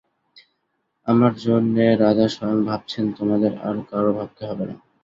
আমার 1.07 1.33
জন্যে 1.45 1.85
রাজা 1.95 2.27
স্বয়ং 2.27 2.59
ভাবছেন, 2.65 3.05
তোমাদের 3.17 3.51
আর 3.59 3.75
কারো 3.89 4.11
ভাবতে 4.13 4.43
হবে 4.45 4.65
না। 4.69 4.75